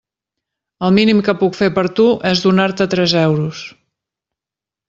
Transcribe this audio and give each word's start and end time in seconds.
El 0.87 0.95
mínim 0.95 1.19
que 1.27 1.35
puc 1.43 1.59
fer 1.59 1.69
per 1.77 1.85
tu 2.01 2.07
és 2.31 2.43
donar-te 2.47 2.91
tres 2.97 3.17
euros. 3.27 3.63